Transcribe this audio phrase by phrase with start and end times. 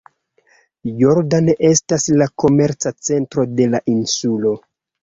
[1.01, 4.61] Jordan estas la komerca centro de la insulo.